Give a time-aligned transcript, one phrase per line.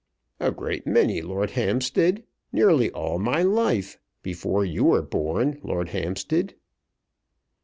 [0.39, 6.55] "A great many, Lord Hampstead; nearly all my life; before you were born, Lord Hampstead."